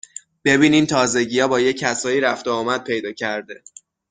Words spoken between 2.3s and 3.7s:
و آمد پیدا کرده